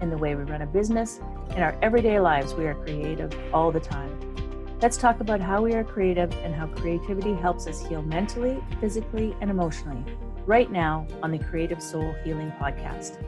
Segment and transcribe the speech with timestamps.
[0.00, 1.20] in the way we run a business,
[1.50, 4.18] in our everyday lives, we are creative all the time.
[4.80, 9.36] Let's talk about how we are creative and how creativity helps us heal mentally, physically,
[9.40, 10.04] and emotionally
[10.46, 13.22] right now on the Creative Soul Healing Podcast.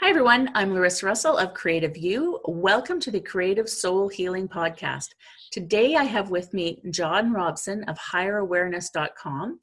[0.00, 0.50] Hi, everyone.
[0.54, 2.40] I'm Larissa Russell of CreativeU.
[2.48, 5.10] Welcome to the Creative Soul Healing Podcast.
[5.52, 9.60] Today, I have with me John Robson of HigherAwareness.com.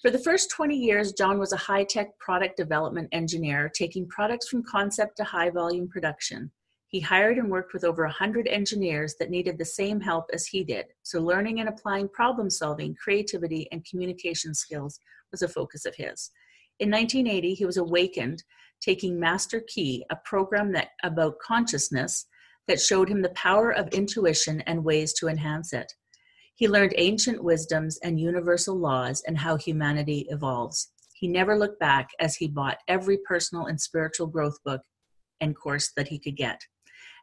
[0.00, 4.48] For the first 20 years, John was a high tech product development engineer, taking products
[4.48, 6.52] from concept to high volume production.
[6.86, 10.62] He hired and worked with over 100 engineers that needed the same help as he
[10.62, 15.00] did, so learning and applying problem solving, creativity, and communication skills
[15.32, 16.30] was a focus of his.
[16.78, 18.44] In 1980, he was awakened
[18.80, 22.26] taking Master Key, a program that about consciousness
[22.68, 25.92] that showed him the power of intuition and ways to enhance it.
[26.58, 30.90] He learned ancient wisdoms and universal laws and how humanity evolves.
[31.14, 34.80] He never looked back as he bought every personal and spiritual growth book
[35.40, 36.60] and course that he could get.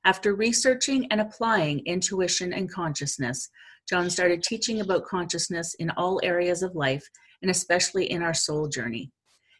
[0.06, 3.50] After researching and applying intuition and consciousness,
[3.90, 7.06] John started teaching about consciousness in all areas of life
[7.42, 9.12] and especially in our soul journey.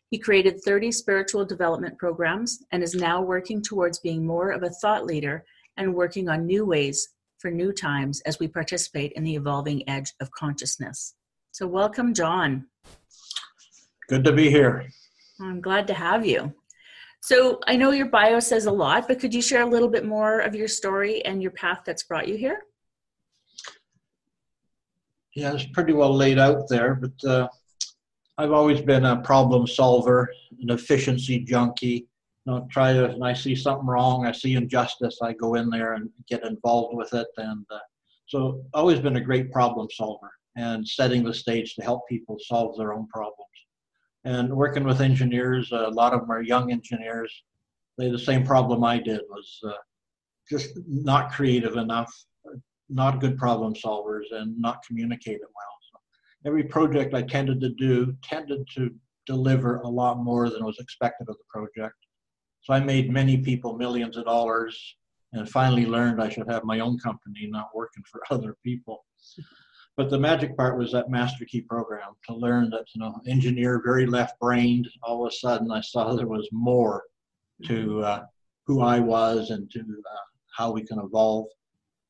[0.10, 4.70] He created 30 spiritual development programs and is now working towards being more of a
[4.70, 5.44] thought leader
[5.76, 7.10] and working on new ways
[7.46, 11.14] for new times as we participate in the evolving edge of consciousness.
[11.52, 12.66] So, welcome, John.
[14.10, 14.88] Good to be here.
[15.40, 16.56] I'm glad to have you.
[17.22, 20.08] So, I know your bio says a lot, but could you share a little bit
[20.08, 22.64] more of your story and your path that's brought you here?
[25.36, 27.48] Yeah, it's pretty well laid out there, but uh,
[28.40, 30.32] I've always been a problem solver,
[30.64, 32.08] an efficiency junkie,
[32.46, 35.94] know, try to, and I see something wrong, I see injustice, I go in there
[35.94, 37.28] and get involved with it.
[37.38, 37.80] And uh,
[38.28, 42.78] so, always been a great problem solver and setting the stage to help people solve
[42.78, 43.36] their own problems.
[44.24, 47.32] And working with engineers, a lot of them are young engineers.
[47.98, 49.74] They the same problem I did was uh,
[50.50, 52.12] just not creative enough,
[52.90, 55.78] not good problem solvers, and not communicating well.
[55.92, 56.00] So
[56.48, 58.92] every project I tended to do tended to
[59.26, 61.96] deliver a lot more than was expected of the project
[62.66, 64.96] so I made many people millions of dollars
[65.34, 69.06] and finally learned I should have my own company, not working for other people.
[69.96, 73.84] But the magic part was that Master Key program to learn that, you know, engineer,
[73.86, 74.90] very left brained.
[75.04, 77.04] All of a sudden, I saw there was more
[77.66, 78.26] to uh,
[78.66, 80.26] who I was and to uh,
[80.58, 81.46] how we can evolve.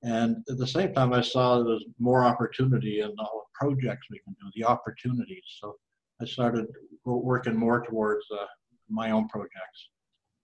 [0.04, 4.08] And at the same time, I saw there was more opportunity in all the projects
[4.10, 5.44] we can do, the opportunities.
[5.60, 5.76] So
[6.22, 6.68] I started
[7.04, 8.46] working more towards uh,
[8.90, 9.90] my own projects.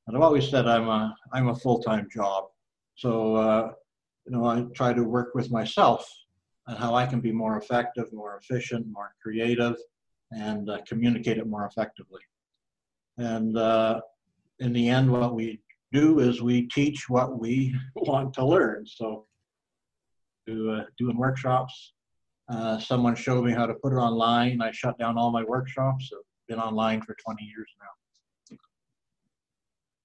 [0.07, 2.45] And I've always said I'm a I'm a full time job,
[2.95, 3.71] so uh,
[4.25, 6.07] you know I try to work with myself
[6.67, 9.75] and how I can be more effective, more efficient, more creative,
[10.31, 12.21] and uh, communicate it more effectively.
[13.17, 14.01] And uh,
[14.59, 15.61] in the end, what we
[15.91, 18.85] do is we teach what we want to learn.
[18.85, 19.25] So,
[20.47, 21.93] to, uh, doing workshops,
[22.49, 24.61] uh, someone showed me how to put it online.
[24.61, 26.09] I shut down all my workshops.
[26.13, 28.00] I've been online for 20 years now.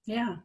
[0.07, 0.37] Yeah.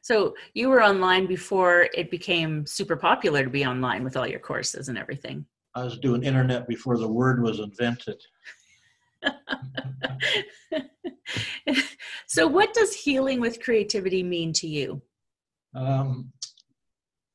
[0.00, 4.40] So you were online before it became super popular to be online with all your
[4.40, 5.44] courses and everything.
[5.74, 8.20] I was doing internet before the word was invented.
[12.26, 15.00] so, what does healing with creativity mean to you?
[15.74, 16.30] Um,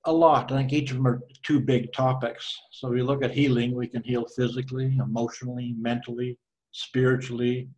[0.05, 0.51] a lot.
[0.51, 2.55] I think each of them are two big topics.
[2.71, 6.37] So, we look at healing, we can heal physically, emotionally, mentally,
[6.73, 7.69] spiritually,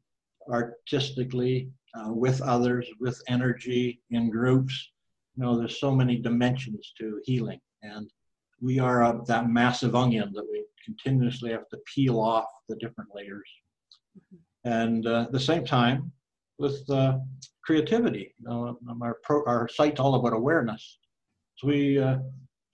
[0.52, 4.92] artistically, uh, with others, with energy, in groups.
[5.36, 8.10] You know, there's so many dimensions to healing, and
[8.62, 13.10] we are uh, that massive onion that we continuously have to peel off the different
[13.14, 13.50] layers.
[14.18, 14.70] Mm-hmm.
[14.70, 16.12] And uh, at the same time,
[16.58, 17.18] with uh,
[17.64, 21.00] creativity, you know, um, our, pro- our site's all about awareness.
[21.56, 22.18] So we uh,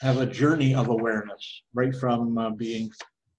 [0.02, 2.92] have a journey of awareness, right from uh, being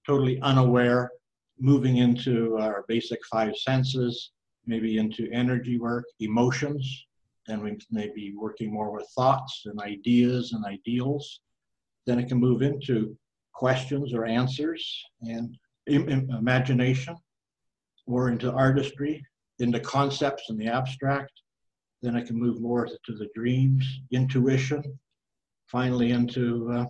[0.05, 1.11] totally unaware,
[1.59, 4.31] moving into our basic five senses,
[4.67, 7.05] maybe into energy work, emotions,
[7.47, 11.39] then we may be working more with thoughts and ideas and ideals.
[12.05, 13.17] Then it can move into
[13.53, 14.85] questions or answers
[15.21, 17.15] and Im- imagination,
[18.07, 19.25] or into artistry,
[19.59, 21.31] into concepts and the abstract.
[22.01, 24.83] Then it can move more to the dreams, intuition,
[25.67, 26.85] finally into uh,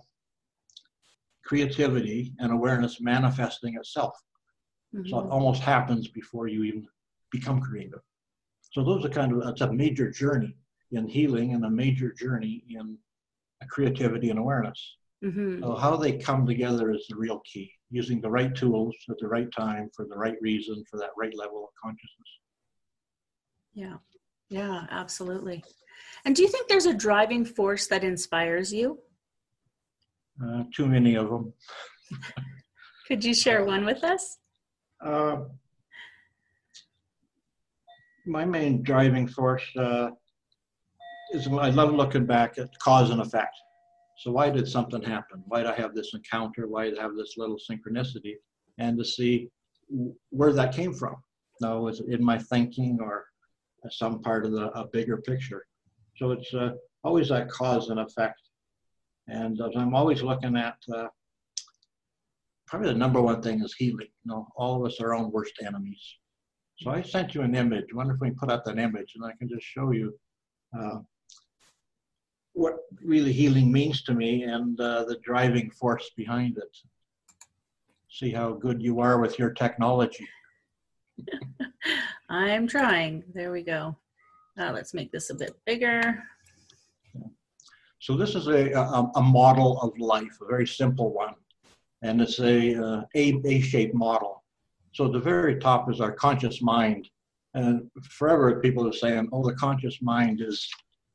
[1.44, 4.14] creativity and awareness manifesting itself.
[4.94, 5.08] Mm-hmm.
[5.08, 5.32] So it mm-hmm.
[5.32, 6.86] almost happens before you even
[7.30, 8.00] become creative.
[8.72, 10.54] So those are kind of it's a major journey
[10.92, 12.98] in healing and a major journey in
[13.68, 14.96] creativity and awareness.
[15.24, 15.62] Mm-hmm.
[15.62, 17.72] So how they come together is the real key.
[17.90, 21.34] Using the right tools at the right time for the right reason for that right
[21.34, 22.28] level of consciousness.
[23.72, 23.96] Yeah,
[24.50, 25.64] yeah, absolutely.
[26.24, 28.98] And do you think there's a driving force that inspires you?
[30.44, 31.52] Uh, too many of them.
[33.06, 34.36] Could you share one with us?
[35.04, 35.38] Uh,
[38.28, 40.10] my main driving force uh,
[41.32, 43.56] is I love looking back at cause and effect.
[44.18, 45.42] So why did something happen?
[45.46, 46.66] Why did I have this encounter?
[46.66, 48.34] Why did I have this little synchronicity?
[48.78, 49.48] And to see
[50.30, 51.16] where that came from.
[51.60, 53.26] Now, was it in my thinking or
[53.90, 55.66] some part of the a bigger picture?
[56.16, 56.70] So it's uh,
[57.04, 58.40] always that cause and effect.
[59.28, 61.08] And I'm always looking at uh,
[62.66, 64.08] probably the number one thing is healing.
[64.24, 66.02] You know, all of us are our own worst enemies.
[66.80, 67.86] So I sent you an image.
[67.92, 70.16] I wonder if we can put out that image and I can just show you
[70.78, 70.98] uh,
[72.52, 76.76] what really healing means to me and uh, the driving force behind it.
[78.10, 80.28] See how good you are with your technology.
[82.28, 83.24] I'm trying.
[83.34, 83.96] There we go.
[84.58, 86.22] Uh, let's make this a bit bigger.
[88.00, 91.34] So this is a, a, a, model of life, a very simple one.
[92.02, 94.37] And it's a, uh, a A-shaped model.
[94.98, 97.08] So the very top is our conscious mind.
[97.54, 100.68] And forever people are saying, oh, the conscious mind is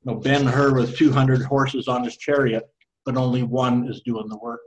[0.05, 2.63] you know, Ben Hur with 200 horses on his chariot,
[3.05, 4.61] but only one is doing the work.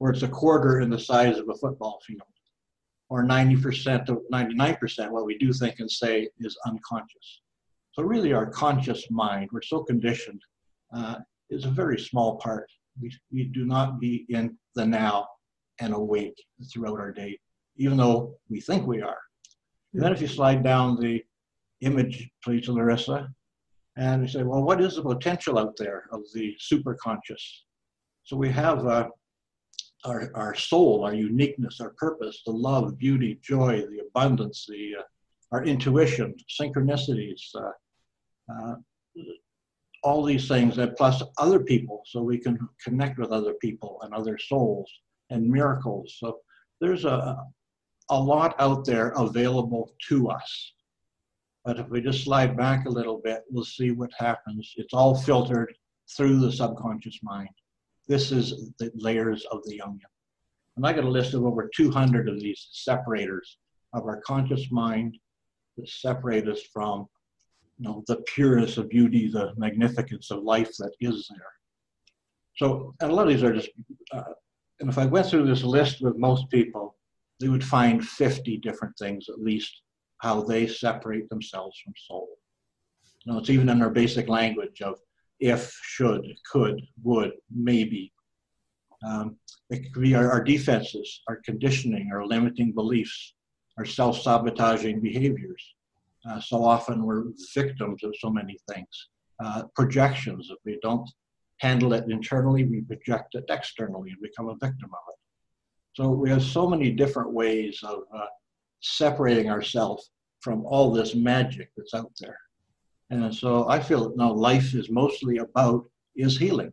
[0.00, 2.22] Or it's a quarter in the size of a football field.
[3.10, 7.42] Or 90% of 99% what we do think and say is unconscious.
[7.92, 10.40] So really our conscious mind, we're so conditioned,
[10.96, 11.16] uh,
[11.50, 12.70] is a very small part.
[13.02, 15.28] We, we do not be in the now
[15.78, 16.42] and awake
[16.72, 17.38] throughout our day,
[17.76, 19.18] even though we think we are.
[19.92, 21.24] And then if you slide down the
[21.80, 23.28] image, please, Larissa,
[23.96, 27.42] and you say, well, what is the potential out there of the superconscious?
[28.24, 29.08] So we have uh,
[30.04, 35.02] our, our soul, our uniqueness, our purpose, the love, beauty, joy, the abundance, the uh,
[35.52, 37.70] our intuition, synchronicities, uh,
[38.52, 38.74] uh,
[40.02, 44.12] all these things, and plus other people, so we can connect with other people and
[44.12, 44.90] other souls
[45.30, 46.16] and miracles.
[46.18, 46.38] So
[46.80, 47.36] there's a,
[48.10, 50.72] a lot out there available to us.
[51.64, 54.72] But if we just slide back a little bit, we'll see what happens.
[54.76, 55.74] It's all filtered
[56.16, 57.48] through the subconscious mind.
[58.06, 60.08] This is the layers of the onion.
[60.76, 63.58] And I got a list of over 200 of these separators
[63.94, 65.18] of our conscious mind
[65.76, 67.08] that separate us from
[67.78, 71.52] you know, the pureness of beauty, the magnificence of life that is there.
[72.56, 73.68] So, and a lot of these are just,
[74.12, 74.22] uh,
[74.80, 76.95] and if I went through this list with most people,
[77.40, 79.82] they would find 50 different things at least
[80.18, 82.28] how they separate themselves from soul.
[83.24, 84.98] You know, it's even in our basic language of
[85.40, 88.12] if, should, could, would, maybe.
[89.06, 89.36] Um,
[89.68, 93.34] it could be our, our defenses, our conditioning, our limiting beliefs,
[93.76, 95.74] our self sabotaging behaviors.
[96.28, 97.24] Uh, so often we're
[97.54, 99.08] victims of so many things.
[99.44, 101.08] Uh, projections, if we don't
[101.60, 105.18] handle it internally, we project it externally and become a victim of it.
[105.96, 108.26] So we have so many different ways of uh,
[108.82, 110.10] separating ourselves
[110.40, 112.36] from all this magic that's out there.
[113.08, 116.70] And so I feel that now life is mostly about is healing.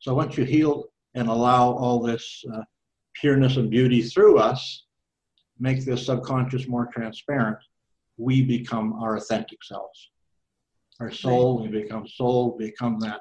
[0.00, 2.62] So once you heal and allow all this uh,
[3.14, 4.86] pureness and beauty through us,
[5.60, 7.58] make this subconscious more transparent,
[8.16, 10.10] we become our authentic selves.
[10.98, 13.20] Our soul, we become soul, become that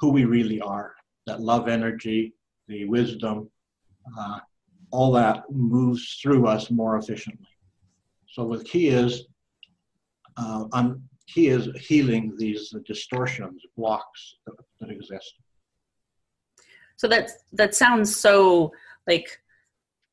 [0.00, 2.34] who we really are, that love energy,
[2.66, 3.48] the wisdom,
[4.18, 4.40] uh,
[4.90, 7.46] all that moves through us more efficiently.
[8.28, 9.24] So what key is,
[10.36, 15.34] uh, I'm, key is healing these distortions, blocks that, that exist.
[16.96, 18.72] So that that sounds so
[19.06, 19.40] like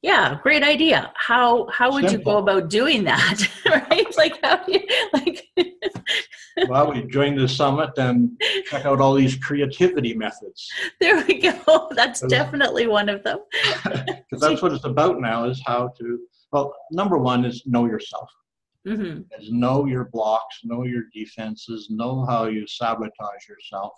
[0.05, 1.12] yeah great idea.
[1.15, 2.19] How how would Simple.
[2.19, 4.17] you go about doing that right?
[4.17, 4.83] Like how do you
[5.13, 5.38] like
[6.69, 10.69] well we join the summit and check out all these creativity methods.
[11.01, 11.89] There we go.
[12.00, 13.39] That's definitely one of them.
[13.83, 16.19] Because that's what it's about now is how to
[16.51, 18.29] well number one is know yourself.
[18.88, 19.21] Mm-hmm.
[19.41, 23.93] is know your blocks know your defenses know how you sabotage yourself.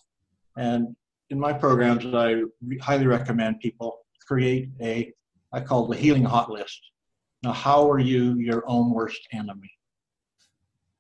[0.55, 0.95] And
[1.29, 2.29] in my programs i
[2.69, 3.89] re- highly recommend people
[4.29, 5.11] create a
[5.57, 6.79] I call the healing hot list.
[7.43, 9.71] Now, how are you your own worst enemy?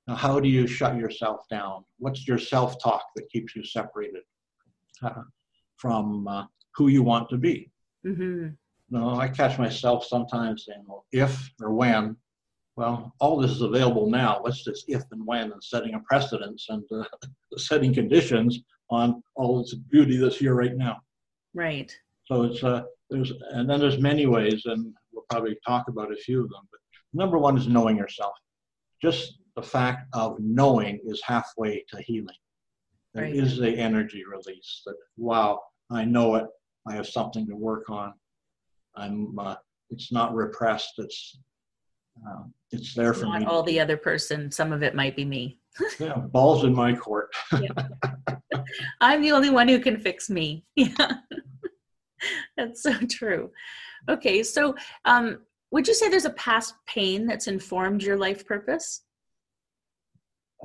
[0.07, 1.85] Now, how do you shut yourself down?
[1.99, 4.23] What's your self talk that keeps you separated?
[5.03, 5.21] Uh,
[5.75, 6.45] from uh,
[6.75, 7.69] who you want to be.
[8.03, 8.47] Mm-hmm.
[8.89, 12.17] No, I catch myself sometimes saying, well, if or when.
[12.77, 14.39] Well, all this is available now.
[14.41, 17.03] What's this if and when and setting a precedence and uh,
[17.57, 18.59] setting conditions
[18.89, 20.97] on all this beauty that's here right now.
[21.53, 21.95] Right.
[22.25, 26.15] So it's uh, there's and then there's many ways, and we'll probably talk about a
[26.15, 26.61] few of them.
[26.71, 26.79] But
[27.13, 28.33] number one is knowing yourself.
[29.01, 32.35] Just the fact of knowing is halfway to healing.
[33.13, 33.35] There Right.
[33.35, 35.61] is the energy release that wow,
[35.91, 36.45] I know it.
[36.87, 38.13] I have something to work on.
[38.95, 39.37] I'm.
[39.39, 39.55] Uh,
[39.89, 40.93] it's not repressed.
[40.97, 41.39] It's.
[42.27, 43.45] Uh, it's there for Not me.
[43.45, 44.51] all the other person.
[44.51, 45.59] Some of it might be me.
[45.99, 47.29] yeah, balls in my court.
[49.01, 50.65] I'm the only one who can fix me.
[50.75, 51.13] Yeah.
[52.57, 53.51] That's so true.
[54.09, 55.39] Okay, so um,
[55.71, 59.01] would you say there's a past pain that's informed your life purpose?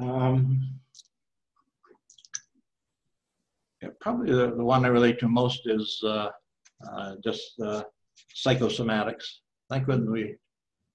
[0.00, 0.78] Um,
[3.82, 6.28] yeah, probably the, the one I relate to most is uh,
[6.90, 7.82] uh, just uh,
[8.34, 9.24] psychosomatics.
[9.70, 10.38] Think when we, you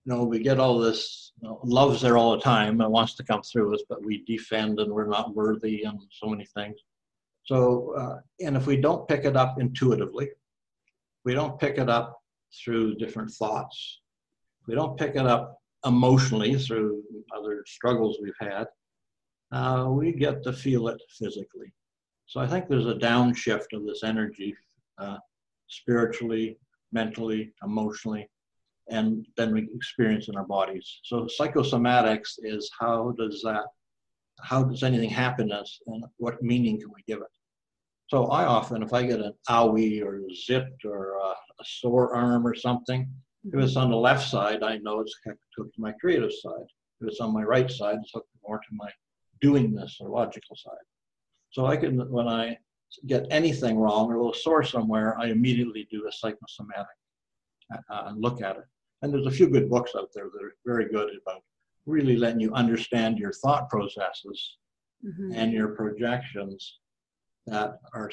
[0.06, 3.24] know, we get all this, you know, love's there all the time and wants to
[3.24, 6.78] come through us, but we defend and we're not worthy and so many things.
[7.44, 10.30] So, uh, and if we don't pick it up intuitively,
[11.28, 12.22] we don't pick it up
[12.58, 14.00] through different thoughts,
[14.66, 17.04] we don't pick it up emotionally through
[17.38, 18.66] other struggles we've had,
[19.52, 21.70] uh, we get to feel it physically.
[22.28, 24.56] So I think there's a downshift of this energy,
[24.98, 25.18] uh,
[25.68, 26.58] spiritually,
[26.94, 28.30] mentally, emotionally,
[28.90, 30.88] and then we experience in our bodies.
[31.04, 33.66] So psychosomatics is how does that,
[34.40, 37.34] how does anything happen to us, and what meaning can we give it?
[38.08, 41.30] So I often, if I get an owie or a zit or a,
[41.62, 43.08] a sore arm or something,
[43.44, 46.68] if it's on the left side, I know it's hooked to my creative side.
[47.02, 48.90] If it's on my right side, it's hooked more to my
[49.44, 50.86] doingness or logical side.
[51.52, 52.58] So I can, when I
[53.06, 56.88] get anything wrong or a little sore somewhere, I immediately do a psychosomatic
[57.74, 58.64] uh, and look at it.
[59.02, 61.42] And there's a few good books out there that are very good about
[61.86, 64.58] really letting you understand your thought processes
[65.06, 65.32] Mhm.
[65.36, 66.80] and your projections
[67.48, 68.12] that are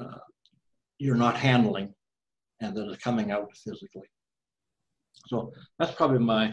[0.00, 0.18] uh,
[0.98, 1.94] you're not handling
[2.60, 4.08] and that are coming out physically.
[5.28, 6.52] So that's probably my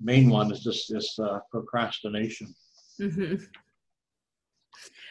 [0.00, 2.54] main one is just this uh, procrastination.
[3.00, 3.42] Mhm.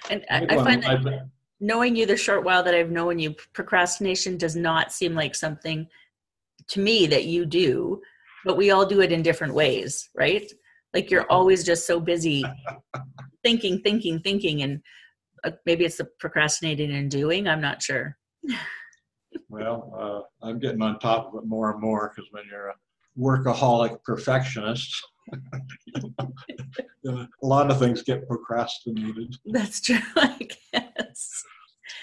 [0.10, 1.20] And I, I find that I've-
[1.60, 5.88] knowing you the short while that I've known you, procrastination does not seem like something
[6.70, 8.02] to me that you do,
[8.46, 10.52] but we all do it in different ways, right?
[10.94, 12.44] Like you're always just so busy
[13.44, 14.82] thinking, thinking, thinking, and
[15.66, 17.48] maybe it's the procrastinating and doing.
[17.48, 18.18] I'm not sure.
[19.50, 22.76] Well, uh, I'm getting on top of it more and more because when you're a
[23.18, 24.94] workaholic perfectionist,
[27.08, 29.36] a lot of things get procrastinated.
[29.46, 31.44] That's true, I guess.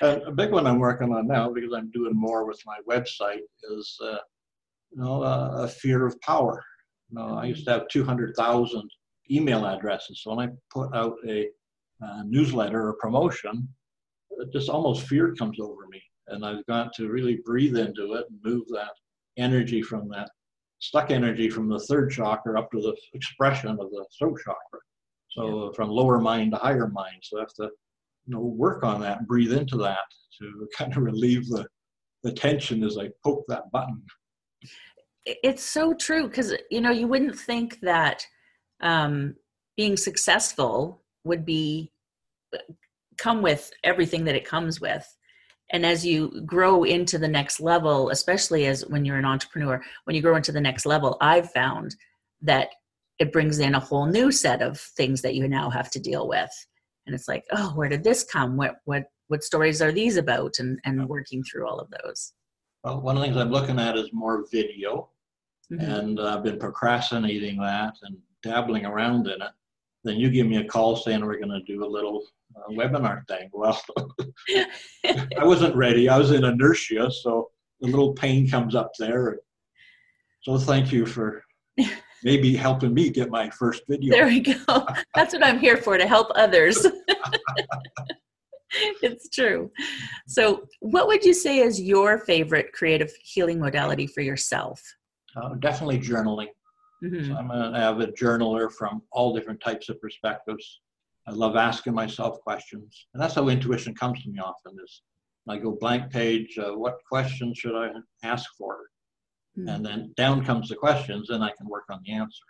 [0.01, 3.41] And a big one I'm working on now because I'm doing more with my website
[3.71, 4.19] is, uh,
[4.91, 6.63] you know, uh, a fear of power.
[7.11, 8.91] You know, I used to have 200,000
[9.31, 10.23] email addresses.
[10.23, 11.49] So when I put out a
[12.03, 13.69] uh, newsletter or promotion,
[14.53, 16.03] just almost fear comes over me.
[16.29, 18.93] And I've got to really breathe into it and move that
[19.37, 20.31] energy from that
[20.81, 24.81] stuck energy from the third chakra up to the expression of the throat chakra.
[25.31, 27.21] So from lower mind to higher mind.
[27.23, 27.71] So I have to
[28.29, 29.99] you know, work on that, breathe into that
[30.39, 31.67] to kind of relieve the,
[32.23, 34.03] the tension as I poke that button.
[35.25, 38.27] It's so true because, you know, you wouldn't think that
[38.81, 39.35] um,
[39.77, 41.93] being successful would be
[43.17, 45.07] come with everything that it comes with.
[45.71, 50.17] And as you grow into the next level especially as when you're an entrepreneur when
[50.17, 51.95] you grow into the next level i've found
[52.41, 52.69] that
[53.19, 56.29] it brings in a whole new set of things that you now have to deal
[56.29, 56.51] with.
[57.07, 58.57] And it's like oh where did this come?
[58.57, 60.55] What what what stories are these about?
[60.59, 62.33] And and working through all of those.
[62.85, 65.11] Well, one of the things I'm looking at is more video,
[65.73, 65.83] Mhm.
[65.83, 69.53] and I've been procrastinating that and dabbling around in it.
[70.09, 72.23] Then you give me a call saying we're going to do a little
[72.57, 73.51] uh, webinar thing.
[73.53, 73.79] Well,
[75.05, 76.09] I wasn't ready.
[76.09, 77.51] I was in inertia, so
[77.83, 79.41] a little pain comes up there.
[80.41, 81.43] So thank you for
[82.25, 84.15] maybe helping me get my first video.
[84.15, 84.87] There we go.
[85.15, 86.87] That's what I'm here for to help others.
[89.03, 89.71] it's true.
[90.27, 94.83] So, what would you say is your favorite creative healing modality for yourself?
[95.37, 96.49] Uh, definitely journaling.
[97.03, 97.27] Mhm.
[97.27, 100.81] So I'm an avid journaler from all different types of perspectives.
[101.27, 104.77] I love asking myself questions, and that's how intuition comes to me often.
[104.83, 105.03] Is
[105.47, 108.91] I go blank page, uh, what questions should I ask for,
[109.57, 109.75] Mhm.
[109.75, 112.45] and then down comes the questions, and I can work on the answer.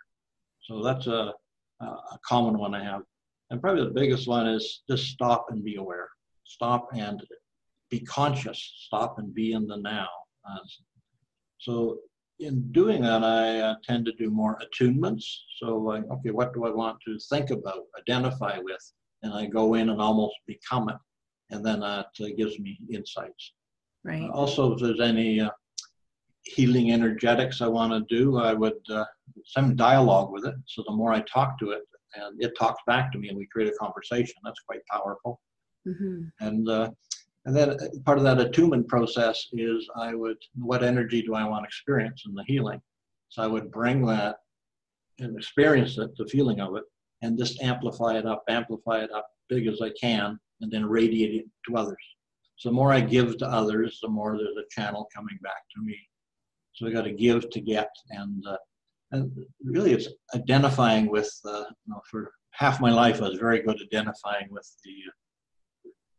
[0.61, 1.33] So that's a,
[1.81, 3.03] a common one I have,
[3.49, 6.09] and probably the biggest one is just stop and be aware.
[6.43, 7.25] Stop and
[7.89, 10.09] be conscious, stop and be in the now.
[10.47, 10.59] Uh,
[11.57, 11.99] so
[12.39, 15.25] in doing that, I uh, tend to do more attunements.
[15.57, 18.93] So like, okay, what do I want to think about, identify with?
[19.23, 20.95] And I go in and almost become it.
[21.51, 23.53] And then that uh, gives me insights.
[24.03, 24.21] Right.
[24.21, 25.49] Uh, also, if there's any uh,
[26.43, 29.05] healing energetics I want to do, I would uh,
[29.45, 30.55] some dialogue with it.
[30.67, 31.81] So the more I talk to it,
[32.15, 34.35] and it talks back to me, and we create a conversation.
[34.43, 35.41] That's quite powerful.
[35.87, 36.23] Mm-hmm.
[36.39, 36.91] And uh,
[37.49, 41.45] and then uh, part of that attunement process is I would what energy do I
[41.45, 42.79] want to experience in the healing?
[43.29, 44.35] So I would bring that
[45.17, 46.83] and experience it, the feeling of it,
[47.23, 51.33] and just amplify it up, amplify it up big as I can, and then radiate
[51.41, 51.97] it to others.
[52.57, 55.81] So the more I give to others, the more there's a channel coming back to
[55.83, 55.97] me.
[56.75, 58.57] So I got to give to get, and uh,
[59.11, 59.31] and
[59.63, 61.31] really it's identifying with.
[61.43, 64.93] Uh, you know, for half my life, I was very good identifying with the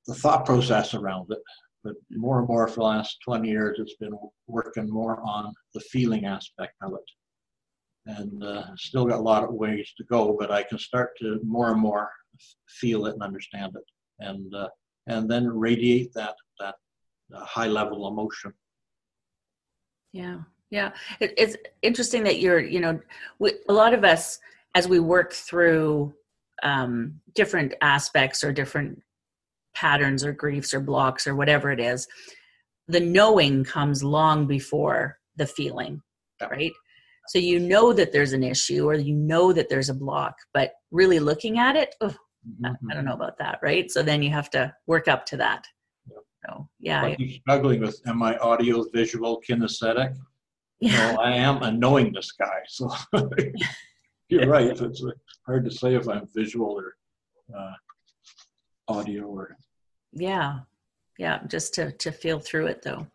[0.07, 1.39] the thought process around it.
[1.83, 4.13] But more and more for the last 20 years, it's been
[4.47, 8.19] working more on the feeling aspect of it.
[8.19, 11.41] And uh, still got a lot of ways to go, but I can start to
[11.45, 12.11] more and more
[12.69, 13.85] feel it and understand it.
[14.19, 14.69] And uh,
[15.07, 16.75] and then radiate that that
[17.35, 18.53] uh, high level emotion.
[20.13, 20.41] Yeah,
[20.71, 20.93] yeah.
[21.21, 23.01] It, it's interesting that you're, you know,
[23.39, 24.39] we, a lot of us
[24.75, 26.15] as we work through
[26.63, 29.01] um, different aspects or different
[29.75, 32.07] patterns or griefs or blocks or whatever it is,
[32.89, 36.01] the knowing comes long before the feeling,
[36.51, 36.73] right?
[37.29, 40.73] So you know that there's an issue or you know that there's a block, but
[40.91, 42.91] really looking at it, oh, mm-hmm.
[42.91, 43.91] I don't know about that, right?
[43.91, 45.65] So then you have to work up to that.
[46.45, 47.03] So yeah.
[47.03, 50.17] Like you're struggling with am I audio, visual, kinesthetic?
[50.81, 51.13] Yeah.
[51.13, 52.61] Well, I am a knowingness guy.
[52.67, 52.91] So
[54.29, 54.69] you're right.
[54.69, 55.05] It's
[55.47, 56.95] hard to say if I'm visual or
[57.57, 57.73] uh,
[58.91, 59.57] audio or.
[60.13, 60.61] Yeah.
[61.19, 61.41] Yeah.
[61.47, 63.07] Just to, to feel through it though.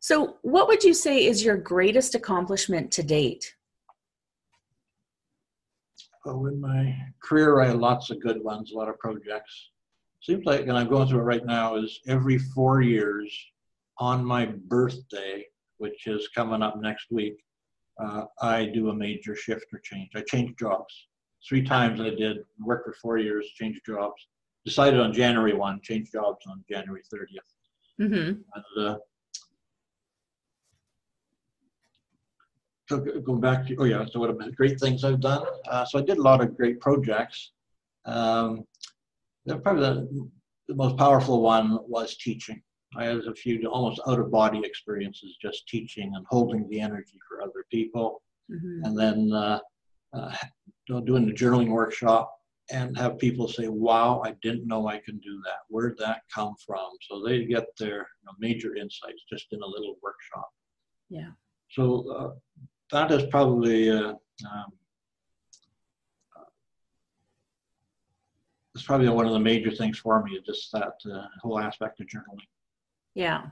[0.00, 3.56] So, what would you say is your greatest accomplishment to date?
[6.24, 9.70] Oh, in my career, I had lots of good ones, a lot of projects.
[10.22, 13.32] Seems like, and I'm going through it right now, is every four years
[13.98, 15.44] on my birthday,
[15.78, 17.36] which is coming up next week,
[18.02, 20.10] uh, I do a major shift or change.
[20.14, 20.94] I change jobs.
[21.48, 24.26] Three times I did work for four years, change jobs.
[24.66, 28.04] Decided on January 1, change jobs on January 30th.
[28.04, 28.40] Mm-hmm.
[28.54, 28.98] And, uh,
[32.88, 35.46] so going back to, oh yeah, so what about great things I've done?
[35.68, 37.52] Uh, so I did a lot of great projects.
[38.04, 38.64] Um,
[39.62, 40.30] probably the,
[40.68, 42.60] the most powerful one was teaching.
[42.96, 47.18] I had a few almost out of body experiences just teaching and holding the energy
[47.28, 48.22] for other people.
[48.50, 48.84] Mm-hmm.
[48.84, 49.60] And then uh,
[50.12, 50.34] uh,
[50.86, 52.32] doing the journaling workshop
[52.70, 55.60] and have people say, wow, I didn't know I can do that.
[55.68, 56.90] Where'd that come from?
[57.08, 60.50] So they get their you know, major insights just in a little workshop.
[61.08, 61.30] Yeah.
[61.70, 62.30] So uh,
[62.92, 64.14] that is probably uh,
[64.50, 64.72] um,
[68.74, 72.00] it's probably one of the major things for me is just that uh, whole aspect
[72.00, 72.46] of journaling.
[73.14, 73.46] Yeah.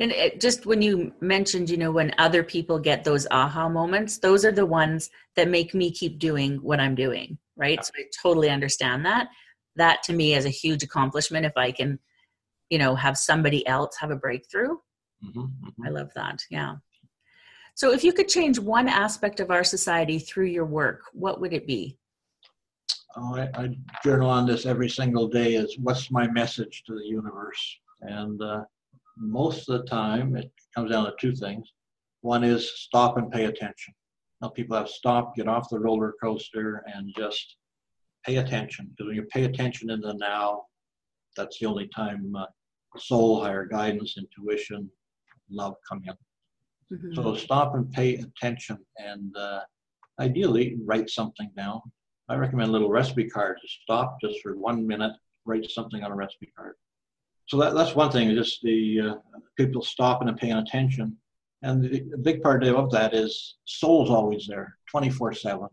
[0.00, 4.18] And it, just when you mentioned, you know, when other people get those aha moments,
[4.18, 7.78] those are the ones that make me keep doing what I'm doing, right?
[7.78, 7.82] Yeah.
[7.82, 9.28] So I totally understand that.
[9.76, 11.98] That to me is a huge accomplishment if I can,
[12.70, 14.76] you know, have somebody else have a breakthrough.
[15.24, 15.86] Mm-hmm, mm-hmm.
[15.86, 16.42] I love that.
[16.50, 16.76] Yeah.
[17.74, 21.52] So if you could change one aspect of our society through your work, what would
[21.52, 21.96] it be?
[23.16, 27.04] Oh, I, I journal on this every single day is what's my message to the
[27.04, 27.78] universe?
[28.00, 28.64] And uh,
[29.16, 31.72] most of the time, it comes down to two things.
[32.20, 33.94] One is stop and pay attention.
[34.40, 37.56] Now, people have stopped, get off the roller coaster, and just
[38.24, 38.90] pay attention.
[38.90, 40.64] Because when you pay attention in the now,
[41.36, 42.46] that's the only time uh,
[42.98, 44.90] soul, higher guidance, intuition,
[45.50, 46.96] love come in.
[46.96, 47.14] Mm-hmm.
[47.14, 49.60] So stop and pay attention, and uh,
[50.20, 51.80] ideally write something down.
[52.28, 55.12] I recommend a little recipe card to stop just for one minute,
[55.44, 56.74] write something on a recipe card
[57.52, 59.14] so that, that's one thing, just the uh,
[59.58, 61.14] people stopping and paying attention.
[61.60, 65.68] And the, the big part of that is soul's always there, 24 7.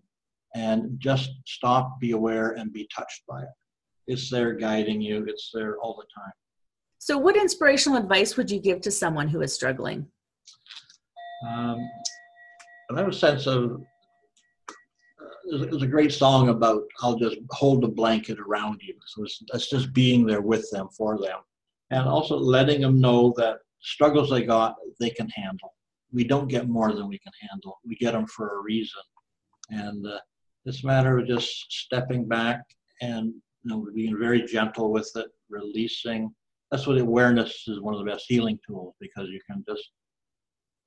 [0.55, 3.49] And just stop, be aware, and be touched by it.
[4.07, 6.33] It's there guiding you, it's there all the time.
[6.97, 10.05] So, what inspirational advice would you give to someone who is struggling?
[11.47, 11.77] Um,
[12.91, 13.81] I have a sense of
[14.69, 18.95] uh, there's a great song about I'll just hold a blanket around you.
[19.07, 21.39] So it's, it's just being there with them for them
[21.91, 25.73] and also letting them know that struggles they got, they can handle.
[26.11, 27.79] We don't get more than we can handle.
[27.85, 29.01] We get them for a reason.
[29.69, 30.19] And uh,
[30.65, 32.61] it's a matter of just stepping back
[33.01, 36.33] and you know, being very gentle with it, releasing,
[36.71, 39.89] that's what awareness is one of the best healing tools because you can just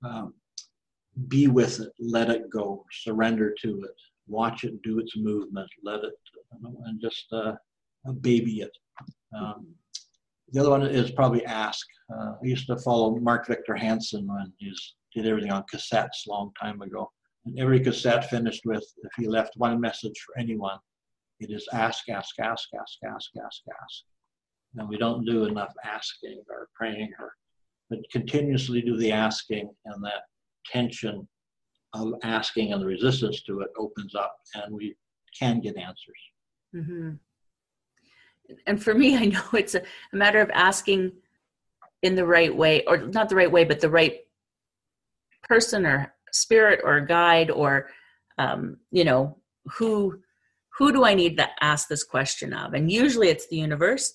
[0.04, 0.34] um,
[1.28, 3.96] be with it, let it go, surrender to it,
[4.28, 6.14] watch it do its movement, let it,
[6.84, 7.52] and just uh,
[8.20, 8.70] baby it.
[9.36, 9.66] Um,
[10.52, 11.86] the other one is probably ask.
[12.12, 14.74] Uh, I used to follow Mark Victor Hansen when he
[15.14, 17.10] did everything on cassettes a long time ago.
[17.46, 20.78] And every cassette finished with, if he left one message for anyone,
[21.40, 24.04] it is ask, ask, ask, ask, ask, ask, ask.
[24.76, 27.32] And we don't do enough asking or praying or,
[27.90, 30.22] but continuously do the asking and that
[30.66, 31.26] tension
[31.94, 34.94] of asking and the resistance to it opens up and we
[35.38, 35.96] can get answers.
[36.74, 37.10] Mm-hmm.
[38.66, 41.12] And for me, I know it's a, a matter of asking
[42.02, 44.20] in the right way, or not the right way, but the right
[45.42, 47.88] person or spirit or guide or
[48.38, 49.36] um, you know
[49.76, 50.18] who
[50.78, 52.72] who do i need to ask this question of?
[52.72, 54.12] And usually it's the universe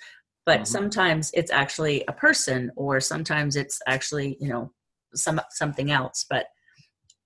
[0.48, 0.66] but mm-hmm.
[0.66, 4.72] sometimes it's actually a person or sometimes it's actually you know
[5.14, 6.26] some something else.
[6.28, 6.46] But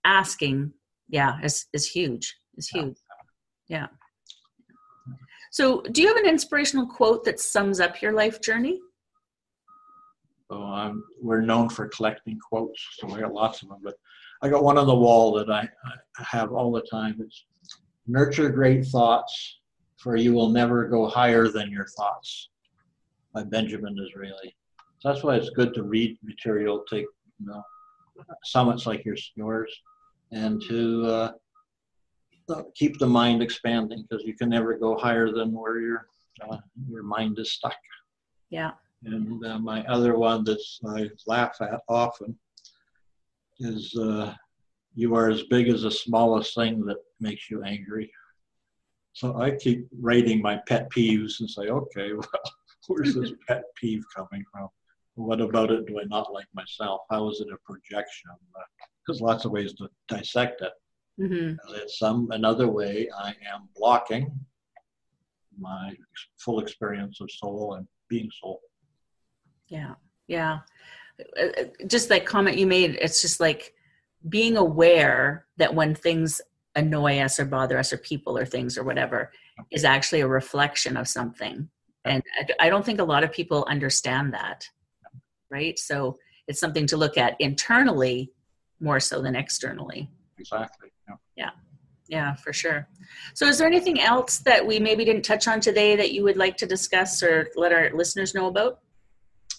[0.03, 0.73] asking
[1.07, 2.97] yeah is is huge is huge.
[3.69, 3.87] Yeah
[5.51, 8.79] so do you have an inspirational quote that sums up your life journey?
[10.49, 13.95] So um, we're known for collecting quotes so we got lots of them but
[14.41, 17.17] i got one on the wall that i, I have all the time.
[17.19, 17.45] It's
[18.07, 19.59] nurture great thoughts
[19.97, 22.49] for you will never go higher than your thoughts
[23.33, 24.55] by benjamin disraeli.
[24.99, 27.05] So that's why it's good to read material take
[27.39, 27.63] you know
[28.43, 29.71] summits like yours
[30.31, 31.31] and to uh,
[32.75, 36.07] keep the mind expanding because you can never go higher than where your
[36.49, 36.57] uh,
[36.89, 37.75] your mind is stuck.
[38.49, 38.71] Yeah.
[39.03, 42.37] And uh, my other one that I laugh at often
[43.59, 44.33] is uh,
[44.95, 48.11] you are as big as the smallest thing that makes you angry.
[49.13, 52.29] So I keep rating my pet peeves and say, okay, well,
[52.87, 54.69] where's this pet peeve coming from?
[55.15, 57.01] What about it do I not like myself?
[57.09, 58.31] How is it a projection?
[59.05, 60.71] There's lots of ways to dissect it.
[61.19, 61.55] Mm-hmm.
[61.87, 64.31] Some another way, I am blocking
[65.59, 65.95] my
[66.37, 68.61] full experience of soul and being soul.
[69.67, 69.95] Yeah,
[70.27, 70.59] yeah.
[71.39, 73.73] Uh, uh, just that comment you made, it's just like
[74.29, 76.41] being aware that when things
[76.75, 79.31] annoy us or bother us or people or things or whatever
[79.71, 81.69] is actually a reflection of something.
[82.05, 82.23] And
[82.59, 84.67] I don't think a lot of people understand that,
[85.49, 85.77] right?
[85.77, 88.31] So it's something to look at internally
[88.79, 90.09] more so than externally.
[90.41, 90.89] Exactly.
[91.07, 91.15] Yeah.
[91.35, 91.49] yeah.
[92.07, 92.89] Yeah, for sure.
[93.35, 96.35] So, is there anything else that we maybe didn't touch on today that you would
[96.35, 98.79] like to discuss or let our listeners know about?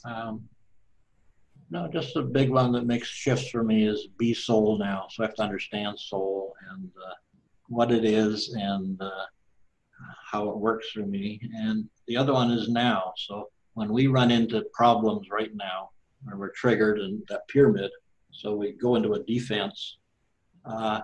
[0.05, 0.47] Um,
[1.71, 5.07] no, just a big one that makes shifts for me is be soul now.
[5.09, 7.15] So I have to understand soul and uh,
[7.69, 9.25] what it is and uh,
[10.31, 11.41] how it works for me.
[11.55, 13.15] And the other one is now.
[13.17, 15.89] So when we run into problems right now,
[16.25, 17.91] where we're triggered in that pyramid,
[18.31, 19.97] so we go into a defense.
[20.65, 21.01] Uh,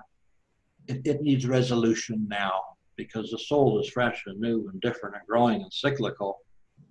[0.86, 2.62] it, it needs resolution now
[2.96, 6.38] because the soul is fresh and new and different and growing and cyclical.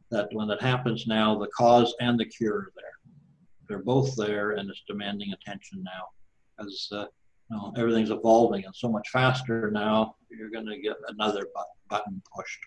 [0.10, 3.14] That when it happens now, the cause and the cure are there.
[3.68, 7.06] They're both there, and it's demanding attention now, as uh,
[7.50, 10.16] you know, everything's evolving and so much faster now.
[10.30, 11.48] You're going to get another
[11.90, 12.60] button pushed.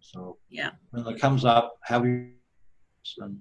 [0.00, 2.30] So yeah, when it comes up, have you
[3.18, 3.38] and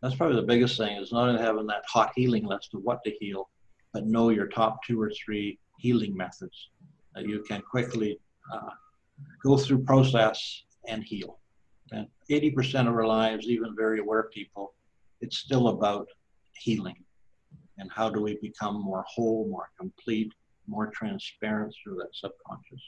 [0.00, 3.04] that's probably the biggest thing is not only having that hot healing list of what
[3.04, 3.48] to heal,
[3.92, 6.70] but know your top two or three healing methods
[7.14, 8.18] that you can quickly
[8.52, 8.70] uh,
[9.42, 11.38] go through process and heal.
[11.92, 14.74] And 80% of our lives, even very aware people,
[15.20, 16.08] it's still about
[16.54, 16.96] healing.
[17.78, 20.32] And how do we become more whole, more complete,
[20.66, 22.82] more transparent through that subconscious?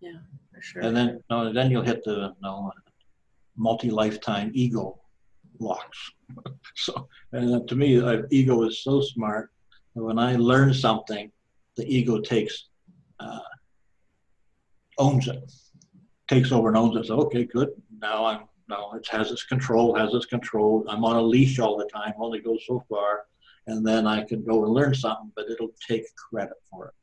[0.00, 0.18] Yeah,
[0.52, 0.82] for sure.
[0.82, 2.72] And then, no, then you'll hit the no,
[3.56, 4.98] multi-lifetime ego
[5.58, 6.10] blocks.
[6.76, 9.50] so, and to me, uh, ego is so smart
[9.94, 11.30] that when I learn something,
[11.76, 12.68] the ego takes
[13.20, 13.38] uh,
[14.98, 15.52] owns it,
[16.28, 17.06] takes over and owns it.
[17.06, 17.70] So, okay, good.
[18.00, 20.84] Now I'm now it has its control, has its control.
[20.88, 23.24] I'm on a leash all the time, only goes so far,
[23.66, 26.94] and then I can go and learn something, but it'll take credit for it.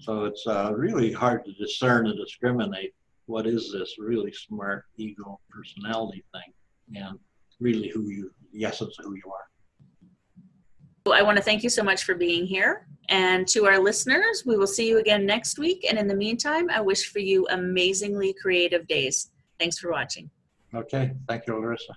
[0.00, 2.94] So it's uh, really hard to discern and discriminate
[3.26, 7.18] what is this really smart ego personality thing, and
[7.60, 9.51] really who you, the essence of who you are.
[11.10, 12.86] I want to thank you so much for being here.
[13.08, 15.84] And to our listeners, we will see you again next week.
[15.88, 19.30] And in the meantime, I wish for you amazingly creative days.
[19.58, 20.30] Thanks for watching.
[20.74, 21.12] Okay.
[21.28, 21.94] Thank you, Larissa.